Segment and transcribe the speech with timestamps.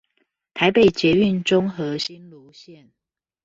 [0.55, 2.87] 臺北捷運中和新蘆線